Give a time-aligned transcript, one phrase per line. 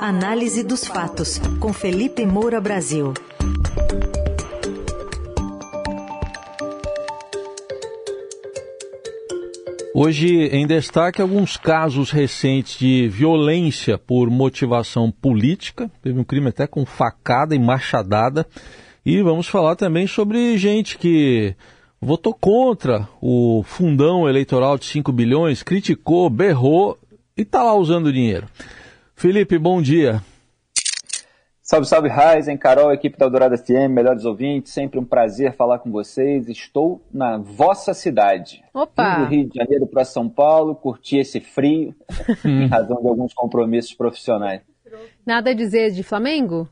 [0.00, 3.12] Análise dos fatos, com Felipe Moura Brasil.
[9.92, 15.90] Hoje, em destaque, alguns casos recentes de violência por motivação política.
[16.00, 18.46] Teve um crime até com facada e machadada.
[19.04, 21.56] E vamos falar também sobre gente que
[22.00, 26.96] votou contra o fundão eleitoral de 5 bilhões, criticou, berrou
[27.36, 28.46] e está lá usando dinheiro.
[29.18, 30.22] Felipe, bom dia.
[31.60, 35.90] Salve, salve, Raizen, Carol, equipe da Eldorado FM, melhores ouvintes, sempre um prazer falar com
[35.90, 36.48] vocês.
[36.48, 38.62] Estou na vossa cidade.
[38.72, 39.18] Opa!
[39.18, 41.92] do Rio de Janeiro para São Paulo, curti esse frio,
[42.44, 44.62] em razão de alguns compromissos profissionais.
[45.26, 46.68] Nada a dizer de Flamengo?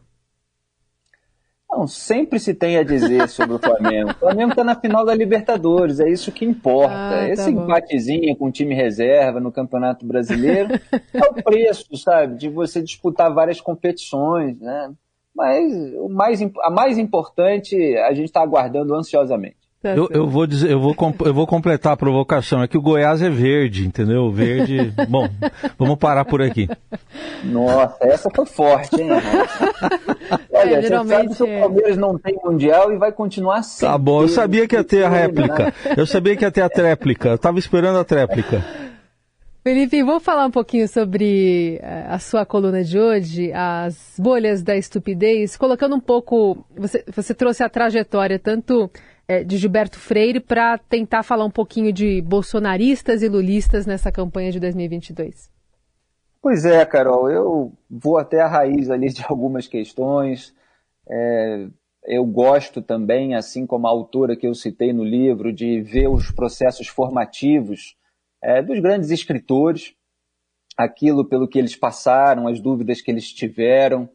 [1.70, 4.10] Não, sempre se tem a dizer sobre o Flamengo.
[4.10, 6.94] O Flamengo está na final da Libertadores, é isso que importa.
[6.94, 7.64] Ah, tá Esse bom.
[7.64, 10.74] empatezinho com o time reserva no Campeonato Brasileiro
[11.12, 14.92] é o preço, sabe, de você disputar várias competições, né?
[15.34, 19.65] Mas o mais, a mais importante a gente está aguardando ansiosamente.
[19.82, 22.62] Tá Eu, eu vou dizer, eu vou, eu vou completar a provocação.
[22.62, 24.30] É que o Goiás é verde, entendeu?
[24.30, 24.92] Verde.
[25.08, 25.28] Bom,
[25.78, 26.68] vamos parar por aqui.
[27.44, 29.10] Nossa, essa foi forte, hein?
[30.50, 31.60] Olha, É, você geralmente sabe que o.
[31.60, 33.88] Palmeiras não tem mundial e vai continuar sem.
[33.88, 35.72] Tá bom, eu sabia que ia ter a réplica.
[35.96, 37.30] Eu sabia que ia ter a tréplica.
[37.30, 38.64] Eu tava esperando a tréplica.
[39.62, 44.76] Felipe, vou falar um pouquinho sobre eh, a sua coluna de hoje, as bolhas da
[44.76, 46.64] estupidez, colocando um pouco.
[46.76, 48.88] Você, você trouxe a trajetória tanto
[49.28, 54.52] eh, de Gilberto Freire para tentar falar um pouquinho de bolsonaristas e lulistas nessa campanha
[54.52, 55.50] de 2022.
[56.40, 60.54] Pois é, Carol, eu vou até a raiz ali de algumas questões.
[61.08, 61.66] É,
[62.04, 66.30] eu gosto também, assim como a autora que eu citei no livro, de ver os
[66.30, 67.96] processos formativos
[68.40, 69.92] é, dos grandes escritores,
[70.76, 74.08] aquilo pelo que eles passaram, as dúvidas que eles tiveram,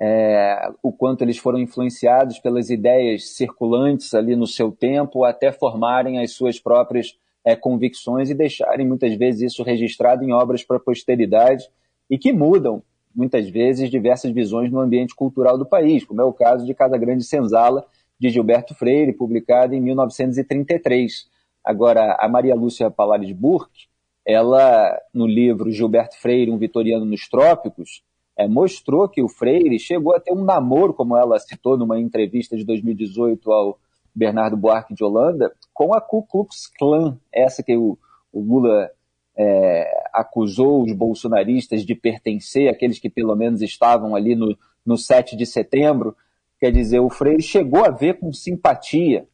[0.00, 6.20] é, o quanto eles foram influenciados pelas ideias circulantes ali no seu tempo, até formarem
[6.20, 10.80] as suas próprias é, convicções e deixarem muitas vezes isso registrado em obras para a
[10.80, 11.68] posteridade
[12.10, 12.82] e que mudam
[13.14, 16.98] muitas vezes diversas visões no ambiente cultural do país, como é o caso de Casa
[16.98, 17.86] Grande Senzala,
[18.18, 21.28] de Gilberto Freire, publicado em 1933.
[21.62, 23.86] Agora, a Maria Lúcia Palares Burke,
[24.26, 28.02] ela, no livro Gilberto Freire, um vitoriano nos trópicos,
[28.36, 32.56] é, mostrou que o Freire chegou a ter um namoro, como ela citou numa entrevista
[32.56, 33.78] de 2018 ao
[34.14, 37.98] Bernardo Buarque de Holanda, com a Ku Klux Klan, essa que o,
[38.32, 38.90] o Lula
[39.36, 45.36] é, acusou os bolsonaristas de pertencer, aqueles que pelo menos estavam ali no, no 7
[45.36, 46.16] de setembro.
[46.58, 49.26] Quer dizer, o Freire chegou a ver com simpatia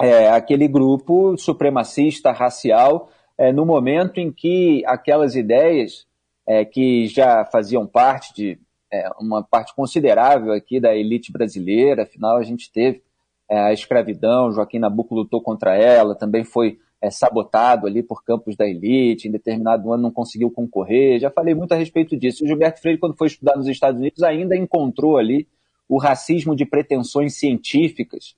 [0.00, 6.06] é, aquele grupo supremacista racial é, no momento em que aquelas ideias
[6.50, 8.58] é, que já faziam parte de
[8.92, 13.04] é, uma parte considerável aqui da elite brasileira, afinal a gente teve
[13.48, 18.56] é, a escravidão, Joaquim Nabuco lutou contra ela, também foi é, sabotado ali por campos
[18.56, 22.42] da elite, em determinado ano não conseguiu concorrer, já falei muito a respeito disso.
[22.42, 25.46] O Gilberto Freire, quando foi estudar nos Estados Unidos, ainda encontrou ali
[25.88, 28.34] o racismo de pretensões científicas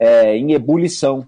[0.00, 1.24] é, em ebulição.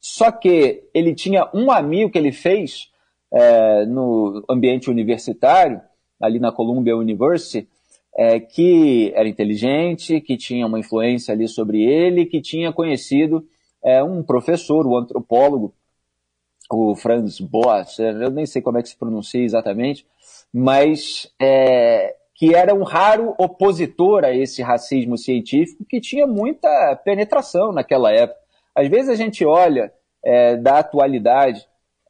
[0.00, 2.93] Só que ele tinha um amigo que ele fez
[3.34, 5.80] é, no ambiente universitário,
[6.22, 7.68] ali na Columbia University,
[8.16, 13.44] é, que era inteligente, que tinha uma influência ali sobre ele, que tinha conhecido
[13.82, 15.74] é, um professor, o antropólogo,
[16.70, 20.06] o Franz Boas, eu nem sei como é que se pronuncia exatamente,
[20.52, 27.72] mas é, que era um raro opositor a esse racismo científico que tinha muita penetração
[27.72, 28.40] naquela época.
[28.74, 29.92] Às vezes a gente olha
[30.24, 31.66] é, da atualidade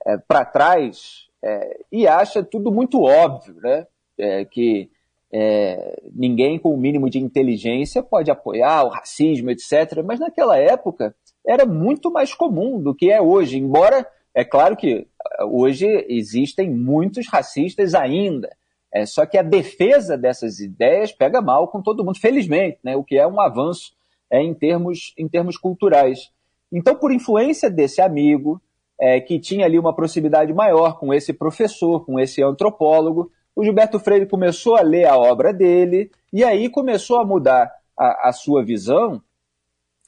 [0.06, 3.86] é, para trás é, e acha tudo muito óbvio, né?
[4.18, 4.90] É, que
[5.32, 10.02] é, ninguém com o mínimo de inteligência pode apoiar o racismo, etc.
[10.04, 11.14] Mas naquela época
[11.46, 15.06] era muito mais comum do que é hoje, embora é claro que
[15.50, 18.50] hoje existem muitos racistas ainda.
[18.92, 22.96] É, só que a defesa dessas ideias pega mal com todo mundo, felizmente, né?
[22.96, 23.92] o que é um avanço
[24.30, 26.30] é, em, termos, em termos culturais.
[26.72, 28.62] Então, por influência desse amigo,
[29.00, 33.98] é, que tinha ali uma proximidade maior com esse professor, com esse antropólogo, o Gilberto
[33.98, 38.64] Freire começou a ler a obra dele e aí começou a mudar a, a sua
[38.64, 39.22] visão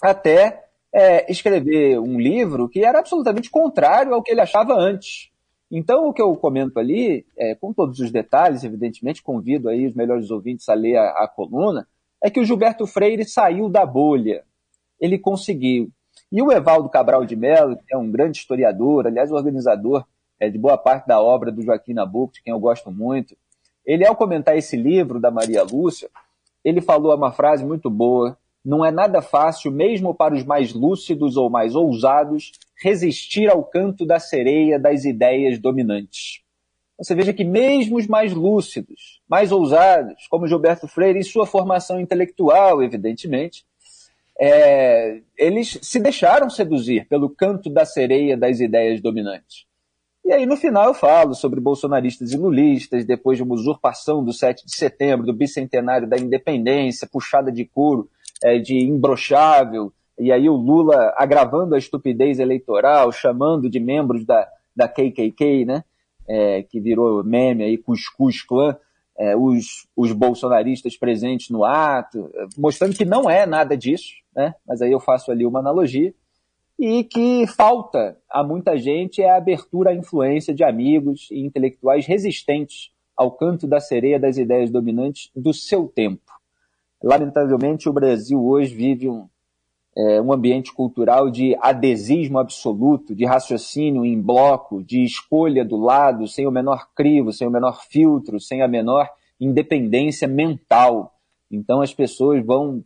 [0.03, 5.31] até é, escrever um livro que era absolutamente contrário ao que ele achava antes.
[5.71, 9.95] Então, o que eu comento ali, é, com todos os detalhes, evidentemente, convido aí os
[9.95, 11.87] melhores ouvintes a ler a, a coluna,
[12.23, 14.45] é que o Gilberto Freire saiu da bolha.
[15.01, 15.91] Ele conseguiu.
[16.31, 20.05] E o Evaldo Cabral de Mello, que é um grande historiador, aliás, organizador
[20.41, 23.37] é, de boa parte da obra do Joaquim Nabuco, de quem eu gosto muito,
[23.87, 26.11] ele, ao comentar esse livro da Maria Lúcia,
[26.65, 28.37] ele falou uma frase muito boa.
[28.65, 32.51] Não é nada fácil, mesmo para os mais lúcidos ou mais ousados,
[32.83, 36.43] resistir ao canto da sereia das ideias dominantes.
[36.99, 42.01] Você veja que mesmo os mais lúcidos, mais ousados, como Gilberto Freire, em sua formação
[42.01, 43.65] intelectual, evidentemente,
[44.41, 49.67] é, eles se deixaram seduzir pelo canto da sereia das ideias dominantes.
[50.25, 54.33] E aí, no final, eu falo sobre bolsonaristas e lulistas, depois de uma usurpação do
[54.33, 58.11] 7 de setembro, do bicentenário da independência, puxada de couro,
[58.43, 64.49] é, de imbrochável, e aí o Lula agravando a estupidez eleitoral, chamando de membros da,
[64.75, 65.85] da KKK, né,
[66.29, 68.77] é, que virou meme aí, Cuscuz Clã,
[69.19, 74.83] é, os, os bolsonaristas presentes no ato, mostrando que não é nada disso, né, mas
[74.83, 76.15] aí eu faço ali uma analogia
[76.79, 82.07] e que falta a muita gente é a abertura à influência de amigos e intelectuais
[82.07, 86.21] resistentes ao canto da sereia das ideias dominantes do seu tempo.
[87.03, 89.27] Lamentavelmente, o Brasil hoje vive um,
[89.97, 96.29] é, um ambiente cultural de adesismo absoluto, de raciocínio em bloco, de escolha do lado,
[96.29, 99.09] sem o menor crivo, sem o menor filtro, sem a menor
[99.41, 101.15] independência mental.
[101.51, 102.85] Então as pessoas vão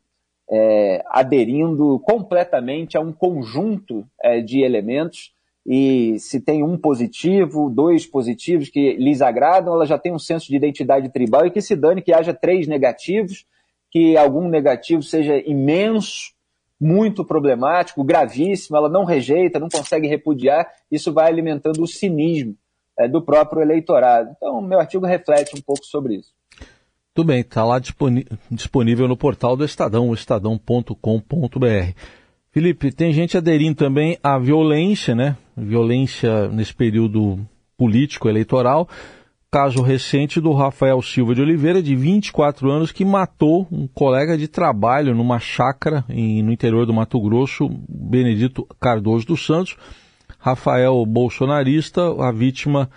[0.48, 5.32] é, aderindo completamente a um conjunto é, de elementos
[5.66, 10.48] e se tem um positivo, dois positivos que lhes agradam, ela já tem um senso
[10.48, 13.44] de identidade tribal e que se dane que haja três negativos,
[13.90, 16.32] que algum negativo seja imenso,
[16.80, 22.56] muito problemático, gravíssimo, ela não rejeita, não consegue repudiar, isso vai alimentando o cinismo
[22.98, 24.30] é, do próprio eleitorado.
[24.36, 26.32] Então, meu artigo reflete um pouco sobre isso.
[27.12, 27.78] Tudo bem, está lá
[28.50, 30.94] disponível no portal do Estadão, estadão.com.br.
[32.52, 35.36] Felipe, tem gente aderindo também à violência, né?
[35.56, 37.38] Violência nesse período
[37.76, 38.88] político eleitoral.
[39.52, 44.46] Caso recente do Rafael Silva de Oliveira, de 24 anos, que matou um colega de
[44.46, 49.76] trabalho numa chácara em, no interior do Mato Grosso, Benedito Cardoso dos Santos.
[50.38, 52.88] Rafael bolsonarista, a vítima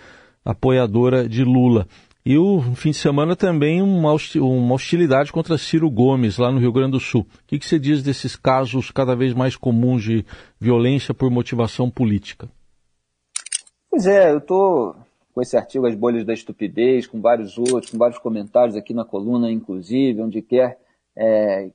[0.46, 1.88] apoiadora de Lula.
[2.26, 6.92] E o fim de semana também uma, hostilidade contra Ciro Gomes, lá no Rio Grande
[6.92, 7.22] do Sul.
[7.22, 10.24] O que, que você diz desses casos cada vez mais comuns de
[10.60, 12.48] violência por motivação política?
[13.90, 14.96] Pois é, eu estou
[15.34, 19.04] com esse artigo As Bolhas da Estupidez, com vários outros, com vários comentários aqui na
[19.04, 20.80] coluna, inclusive, onde quer
[21.16, 21.70] é,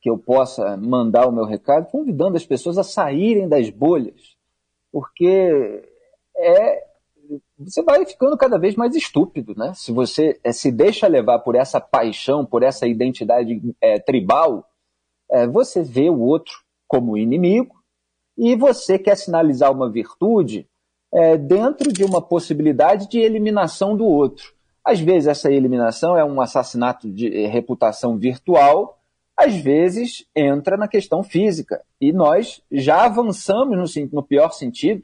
[0.00, 4.36] que eu possa mandar o meu recado, convidando as pessoas a saírem das bolhas,
[4.92, 5.82] porque
[6.36, 6.90] é
[7.58, 9.72] você vai ficando cada vez mais estúpido, né?
[9.74, 14.68] Se você é, se deixa levar por essa paixão, por essa identidade é, tribal,
[15.30, 16.52] é, você vê o outro
[16.88, 17.76] como inimigo
[18.36, 20.68] e você quer sinalizar uma virtude
[21.12, 24.52] é, dentro de uma possibilidade de eliminação do outro.
[24.84, 28.98] Às vezes essa eliminação é um assassinato de é, reputação virtual,
[29.36, 31.82] às vezes entra na questão física.
[32.00, 35.02] E nós já avançamos no, no pior sentido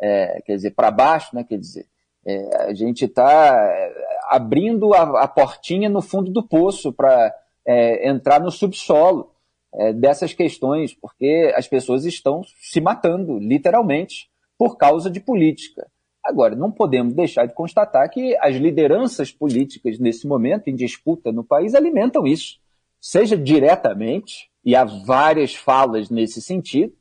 [0.00, 1.44] é, quer dizer, para baixo, né?
[1.44, 1.86] Quer dizer,
[2.24, 3.92] é, a gente está é,
[4.28, 7.34] abrindo a, a, portinha no fundo do poço para
[7.66, 9.32] é, entrar no subsolo
[9.74, 15.88] é, dessas questões, porque as pessoas estão se matando, literalmente, por causa de política.
[16.24, 21.44] Agora, não podemos deixar de constatar que as lideranças políticas nesse momento, em disputa no
[21.44, 22.58] país, alimentam isso,
[23.00, 26.92] seja diretamente, e há várias falas nesse sentido,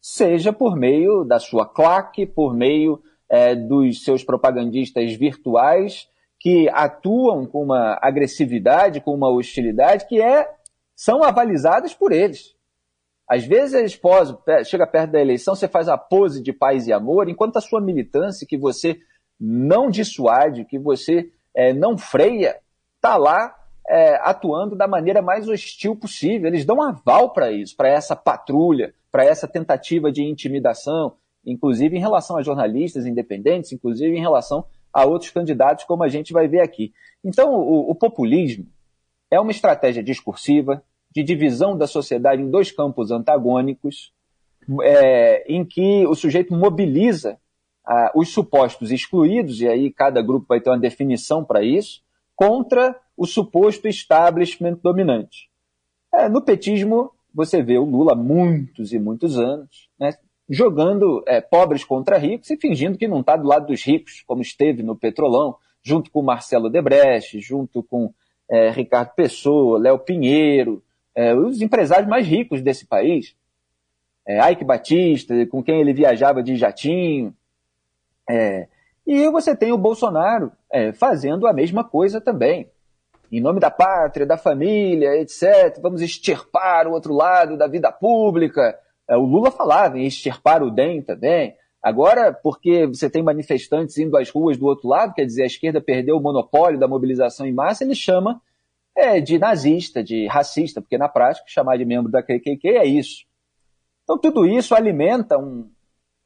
[0.00, 7.44] seja por meio da sua claque, por meio é, dos seus propagandistas virtuais, que atuam
[7.44, 10.48] com uma agressividade, com uma hostilidade que é,
[10.96, 12.54] são avalizadas por eles.
[13.30, 16.92] Às vezes eles posam, chega perto da eleição, você faz a pose de paz e
[16.92, 18.98] amor, enquanto a sua militância, que você
[19.38, 22.58] não dissuade, que você é, não freia,
[22.96, 23.54] está lá
[23.88, 26.48] é, atuando da maneira mais hostil possível.
[26.48, 31.14] Eles dão aval para isso, para essa patrulha, para essa tentativa de intimidação,
[31.46, 36.32] inclusive em relação a jornalistas independentes, inclusive em relação a outros candidatos, como a gente
[36.32, 36.92] vai ver aqui.
[37.24, 38.66] Então, o, o populismo
[39.30, 44.12] é uma estratégia discursiva de divisão da sociedade em dois campos antagônicos,
[44.82, 47.38] é, em que o sujeito mobiliza
[47.84, 52.02] ah, os supostos excluídos, e aí cada grupo vai ter uma definição para isso,
[52.36, 55.50] contra o suposto establishment dominante.
[56.14, 60.10] É, no petismo, você vê o Lula muitos e muitos anos, né,
[60.48, 64.42] jogando é, pobres contra ricos e fingindo que não está do lado dos ricos, como
[64.42, 68.12] esteve no Petrolão, junto com Marcelo Debrecht, junto com
[68.50, 70.82] é, Ricardo Pessoa, Léo Pinheiro,
[71.20, 73.36] é, os empresários mais ricos desse país.
[74.26, 77.34] É, Ike Batista, com quem ele viajava de jatinho.
[78.28, 78.68] É,
[79.06, 82.70] E você tem o Bolsonaro é, fazendo a mesma coisa também.
[83.30, 85.78] Em nome da pátria, da família, etc.
[85.82, 88.78] Vamos extirpar o outro lado da vida pública.
[89.06, 91.54] É, o Lula falava em extirpar o DEM também.
[91.82, 95.82] Agora, porque você tem manifestantes indo às ruas do outro lado, quer dizer, a esquerda
[95.82, 98.40] perdeu o monopólio da mobilização em massa, ele chama
[99.00, 103.24] é, de nazista, de racista, porque na prática chamar de membro da KKK é isso.
[104.04, 105.70] Então tudo isso alimenta um,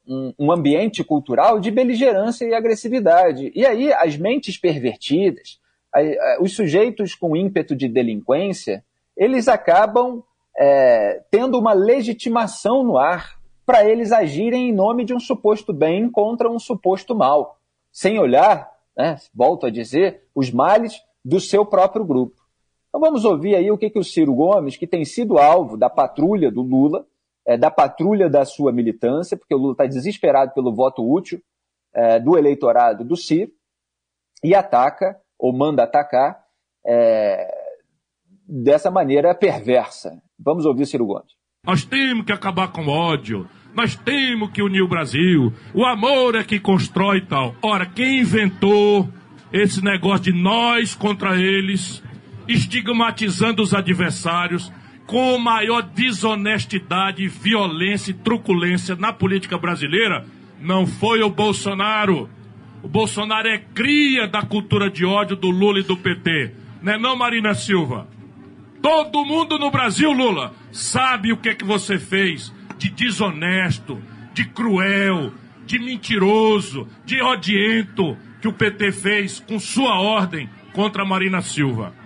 [0.07, 3.51] um, um ambiente cultural de beligerância e agressividade.
[3.55, 5.59] E aí as mentes pervertidas,
[6.41, 8.83] os sujeitos com ímpeto de delinquência,
[9.15, 10.23] eles acabam
[10.57, 16.09] é, tendo uma legitimação no ar para eles agirem em nome de um suposto bem
[16.09, 17.59] contra um suposto mal,
[17.91, 22.44] sem olhar, né, volto a dizer, os males do seu próprio grupo.
[22.95, 25.89] Então vamos ouvir aí o que, que o Ciro Gomes, que tem sido alvo da
[25.89, 27.05] patrulha do Lula,
[27.45, 31.41] é, da patrulha da sua militância, porque o Lula está desesperado pelo voto útil
[31.93, 33.51] é, do eleitorado do Ciro,
[34.41, 36.41] e ataca, ou manda atacar,
[36.87, 37.53] é,
[38.47, 40.17] dessa maneira perversa.
[40.39, 41.33] Vamos ouvir Ciro Gomes.
[41.65, 43.45] Nós temos que acabar com o ódio.
[43.73, 45.51] Nós temos que unir o Brasil.
[45.73, 47.55] O amor é que constrói tal.
[47.61, 49.09] Ora, quem inventou
[49.51, 52.01] esse negócio de nós contra eles,
[52.47, 54.71] estigmatizando os adversários,
[55.05, 60.25] com maior desonestidade, violência e truculência na política brasileira,
[60.59, 62.29] não foi o Bolsonaro.
[62.81, 66.53] O Bolsonaro é cria da cultura de ódio do Lula e do PT.
[66.81, 68.07] Não é não, Marina Silva?
[68.81, 74.01] Todo mundo no Brasil, Lula, sabe o que é que você fez de desonesto,
[74.33, 75.33] de cruel,
[75.65, 82.04] de mentiroso, de odiento que o PT fez com sua ordem contra a Marina Silva.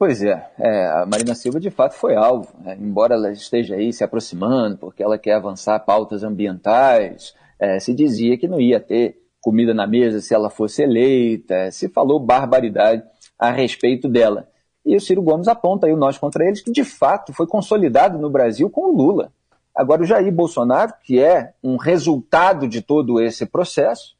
[0.00, 2.74] Pois é, é, a Marina Silva de fato foi alvo, né?
[2.80, 8.38] embora ela esteja aí se aproximando, porque ela quer avançar pautas ambientais, é, se dizia
[8.38, 13.02] que não ia ter comida na mesa se ela fosse eleita, se falou barbaridade
[13.38, 14.48] a respeito dela.
[14.86, 18.18] E o Ciro Gomes aponta aí o nós contra eles, que de fato foi consolidado
[18.18, 19.30] no Brasil com o Lula.
[19.76, 24.16] Agora, o Jair Bolsonaro, que é um resultado de todo esse processo,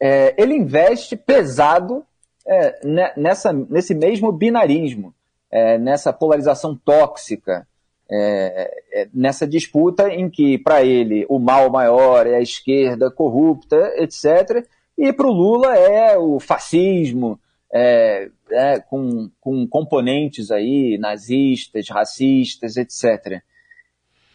[0.00, 2.04] é, ele investe pesado
[2.46, 5.14] é, nessa, nesse mesmo binarismo
[5.50, 7.66] é, nessa polarização tóxica,
[8.10, 13.76] é, é, nessa disputa em que, para ele, o mal maior é a esquerda corrupta,
[13.96, 14.66] etc.,
[14.98, 17.38] e para o Lula é o fascismo,
[17.72, 23.42] é, é, com, com componentes aí nazistas, racistas, etc.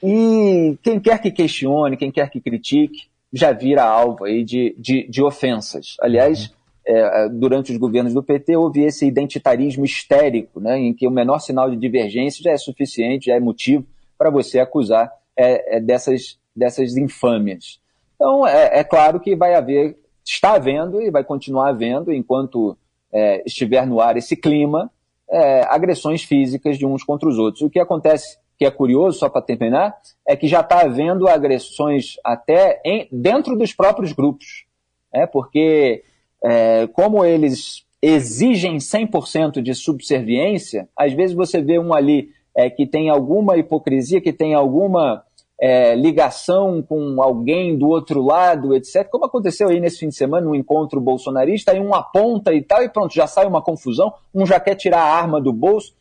[0.03, 5.08] E quem quer que questione, quem quer que critique, já vira alvo aí de, de,
[5.08, 5.96] de ofensas.
[6.01, 6.53] Aliás,
[6.86, 11.40] é, durante os governos do PT, houve esse identitarismo histérico, né, em que o menor
[11.40, 13.86] sinal de divergência já é suficiente, já é motivo
[14.18, 17.80] para você acusar é, é dessas, dessas infâmias.
[18.16, 22.78] Então, é, é, claro que vai haver, está havendo e vai continuar havendo, enquanto
[23.12, 24.92] é, estiver no ar esse clima,
[25.30, 27.64] é, agressões físicas de uns contra os outros.
[27.64, 29.96] O que acontece, que é curioso, só para terminar,
[30.28, 34.66] é que já está havendo agressões até em, dentro dos próprios grupos.
[35.14, 36.04] É, porque
[36.43, 42.88] é, como eles exigem 100% de subserviência, às vezes você vê um ali é, que
[42.88, 45.24] tem alguma hipocrisia, que tem alguma
[45.62, 49.07] é, ligação com alguém do outro lado, etc.
[49.10, 52.83] Como aconteceu aí nesse fim de semana, no encontro bolsonarista, aí um aponta e tal,
[52.83, 55.93] e pronto, já sai uma confusão, um já quer tirar a arma do bolso.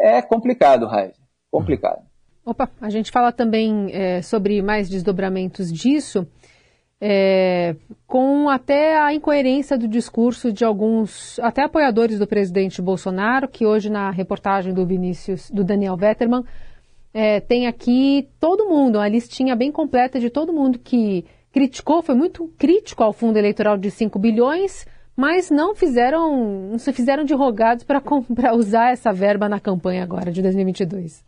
[0.00, 1.16] É complicado, Raiz.
[1.50, 2.02] Complicado.
[2.44, 6.26] Opa, a gente fala também é, sobre mais desdobramentos disso
[7.00, 7.76] é,
[8.06, 13.88] com até a incoerência do discurso de alguns, até apoiadores do presidente Bolsonaro, que hoje
[13.88, 16.44] na reportagem do Vinícius, do Daniel Vetterman,
[17.14, 22.14] é, tem aqui todo mundo, uma listinha bem completa de todo mundo que criticou, foi
[22.14, 24.86] muito crítico ao fundo eleitoral de 5 bilhões,
[25.16, 28.02] mas não fizeram, não se fizeram de rogados para
[28.54, 31.24] usar essa verba na campanha agora de 2022.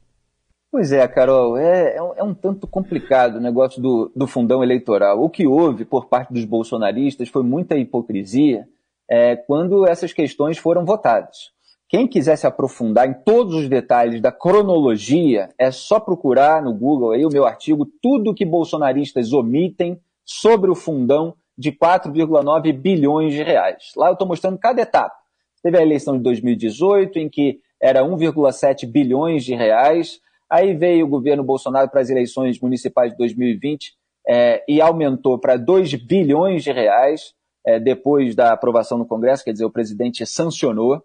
[0.72, 4.62] Pois é, Carol, é, é, um, é um tanto complicado o negócio do, do fundão
[4.62, 5.20] eleitoral.
[5.20, 8.68] O que houve por parte dos bolsonaristas foi muita hipocrisia
[9.10, 11.50] é, quando essas questões foram votadas.
[11.88, 17.10] Quem quiser se aprofundar em todos os detalhes da cronologia, é só procurar no Google
[17.10, 23.42] aí o meu artigo Tudo que bolsonaristas omitem sobre o fundão de 4,9 bilhões de
[23.42, 23.90] reais.
[23.96, 25.16] Lá eu estou mostrando cada etapa.
[25.64, 30.20] Teve a eleição de 2018, em que era 1,7 bilhões de reais.
[30.50, 33.92] Aí veio o governo Bolsonaro para as eleições municipais de 2020
[34.28, 37.32] é, e aumentou para 2 bilhões de reais
[37.64, 41.02] é, depois da aprovação no Congresso, quer dizer, o presidente sancionou.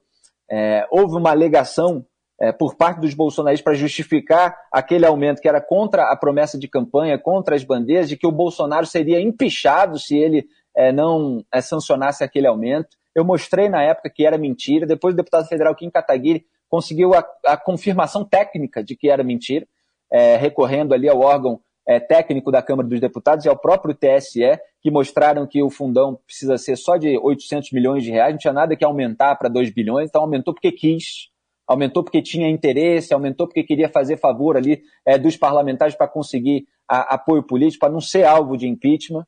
[0.50, 2.06] É, houve uma alegação
[2.40, 6.68] é, por parte dos bolsonaristas para justificar aquele aumento que era contra a promessa de
[6.68, 11.62] campanha, contra as bandeiras, de que o Bolsonaro seria empichado se ele é, não é,
[11.62, 12.90] sancionasse aquele aumento.
[13.14, 14.86] Eu mostrei na época que era mentira.
[14.86, 16.46] Depois o deputado federal Kim Kataguiri
[16.76, 19.66] conseguiu a, a confirmação técnica de que era mentira,
[20.12, 24.60] é, recorrendo ali ao órgão é, técnico da Câmara dos Deputados e ao próprio TSE,
[24.82, 28.52] que mostraram que o fundão precisa ser só de 800 milhões de reais, não tinha
[28.52, 31.30] nada que aumentar para 2 bilhões, então aumentou porque quis,
[31.66, 36.66] aumentou porque tinha interesse, aumentou porque queria fazer favor ali é, dos parlamentares para conseguir
[36.90, 39.26] a, apoio político, para não ser alvo de impeachment.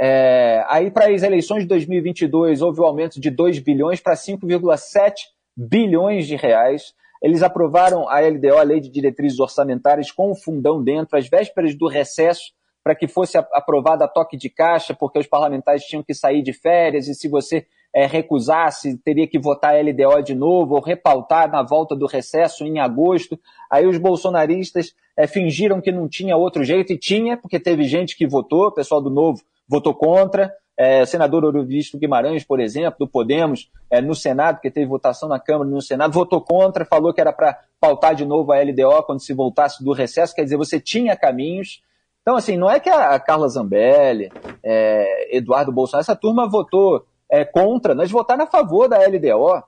[0.00, 4.14] É, aí, para as eleições de 2022, houve o um aumento de 2 bilhões para
[4.14, 6.94] 5,7 bilhões de reais.
[7.20, 11.74] Eles aprovaram a LDO, a Lei de Diretrizes Orçamentárias, com o fundão dentro, às vésperas
[11.76, 12.52] do recesso,
[12.84, 16.52] para que fosse aprovada a toque de caixa, porque os parlamentares tinham que sair de
[16.52, 21.50] férias, e se você é, recusasse, teria que votar a LDO de novo, ou repautar
[21.50, 23.38] na volta do recesso em agosto.
[23.68, 28.16] Aí os bolsonaristas é, fingiram que não tinha outro jeito, e tinha, porque teve gente
[28.16, 33.08] que votou, o pessoal do Novo votou contra, é, senador Orovisto Guimarães, por exemplo, do
[33.08, 37.12] Podemos, é, no Senado, que teve votação na Câmara e no Senado, votou contra, falou
[37.12, 40.56] que era para pautar de novo a LDO quando se voltasse do recesso, quer dizer,
[40.56, 41.82] você tinha caminhos.
[42.22, 44.30] Então, assim, não é que a Carla Zambelli,
[44.62, 49.64] é, Eduardo Bolsonaro, essa turma votou é, contra, nós votaram a favor da LDO,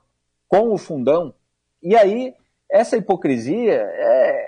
[0.47, 1.33] com o fundão.
[1.83, 2.33] E aí,
[2.71, 4.47] essa hipocrisia é,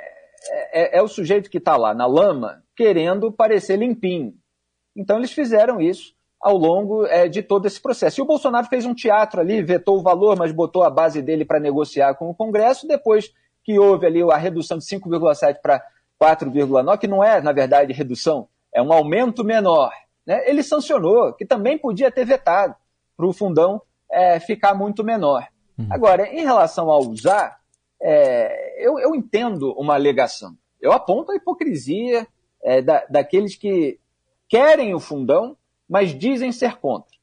[0.71, 4.33] é, é o sujeito que está lá na lama querendo parecer limpinho.
[4.95, 8.19] Então, eles fizeram isso ao longo é, de todo esse processo.
[8.19, 11.45] E o Bolsonaro fez um teatro ali, vetou o valor, mas botou a base dele
[11.45, 13.33] para negociar com o Congresso, depois
[13.63, 15.81] que houve ali a redução de 5,7 para
[16.21, 19.91] 4,9, que não é, na verdade, redução, é um aumento menor.
[20.27, 20.43] Né?
[20.45, 22.75] Ele sancionou, que também podia ter vetado,
[23.15, 23.81] para o fundão
[24.11, 25.47] é, ficar muito menor.
[25.79, 25.87] Uhum.
[25.89, 27.57] Agora, em relação ao usar,
[28.01, 30.57] é, eu, eu, entendo uma alegação.
[30.81, 32.27] Eu aponto a hipocrisia
[32.61, 33.97] é, da, daqueles que
[34.49, 35.55] querem o fundão,
[35.89, 37.13] mas dizem ser contra.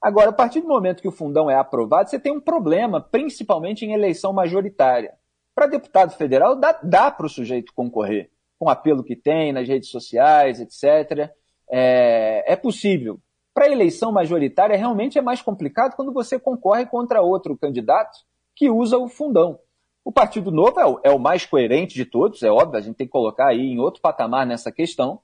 [0.00, 3.84] Agora, a partir do momento que o fundão é aprovado, você tem um problema, principalmente
[3.84, 5.14] em eleição majoritária.
[5.54, 9.66] Para deputado federal, dá, dá para o sujeito concorrer, com o apelo que tem nas
[9.66, 11.30] redes sociais, etc.
[11.70, 13.18] É, é possível.
[13.54, 18.18] Para eleição majoritária, realmente é mais complicado quando você concorre contra outro candidato
[18.54, 19.58] que usa o fundão.
[20.04, 22.96] O Partido Novo é o, é o mais coerente de todos, é óbvio, a gente
[22.96, 25.20] tem que colocar aí em outro patamar nessa questão.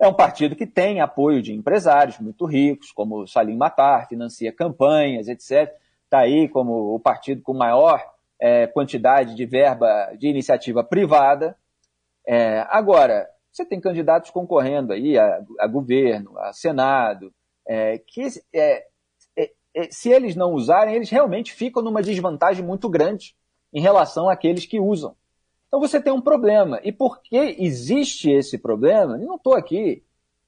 [0.00, 5.26] É um partido que tem apoio de empresários muito ricos, como Salim Matar, financia campanhas,
[5.26, 5.74] etc.
[6.04, 8.00] Está aí como o partido com maior
[8.40, 11.56] é, quantidade de verba de iniciativa privada.
[12.24, 17.32] É, agora, você tem candidatos concorrendo aí a, a governo, a Senado,
[17.66, 18.86] é, que é,
[19.36, 23.34] é, é, se eles não usarem, eles realmente ficam numa desvantagem muito grande
[23.72, 25.16] em relação àqueles que usam.
[25.68, 26.80] Então você tem um problema.
[26.82, 29.16] E por que existe esse problema?
[29.16, 30.02] Eu não estou aqui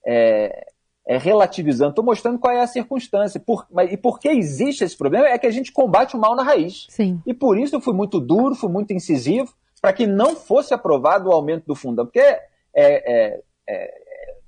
[0.04, 0.66] é,
[1.06, 3.38] é, relativizando, estou mostrando qual é a circunstância.
[3.38, 5.28] Por, mas, e por que existe esse problema?
[5.28, 6.86] É que a gente combate o mal na raiz.
[6.88, 7.20] Sim.
[7.26, 11.28] E por isso eu fui muito duro, fui muito incisivo, para que não fosse aprovado
[11.28, 12.06] o aumento do fundão.
[12.06, 12.40] Porque é,
[12.74, 13.94] é, é,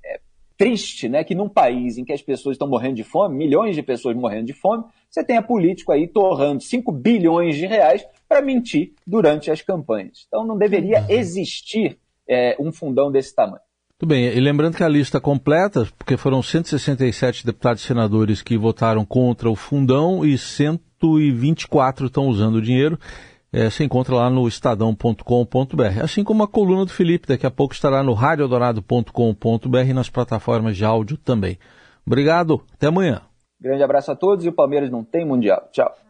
[0.05, 0.19] é
[0.57, 3.83] triste né, que num país em que as pessoas estão morrendo de fome, milhões de
[3.83, 8.93] pessoas morrendo de fome, você tenha político aí torrando 5 bilhões de reais para mentir
[9.05, 10.25] durante as campanhas.
[10.27, 11.09] Então não deveria uhum.
[11.09, 13.61] existir é, um fundão desse tamanho.
[13.97, 18.57] Tudo bem, e lembrando que a lista completa, porque foram 167 deputados e senadores que
[18.57, 22.99] votaram contra o fundão e 124 estão usando o dinheiro,
[23.53, 26.03] é, se encontra lá no estadão.com.br.
[26.03, 30.75] Assim como a coluna do Felipe, daqui a pouco estará no radiodorado.com.br e nas plataformas
[30.75, 31.57] de áudio também.
[32.05, 33.21] Obrigado, até amanhã.
[33.61, 35.69] Grande abraço a todos e o Palmeiras não tem Mundial.
[35.71, 36.02] Tchau.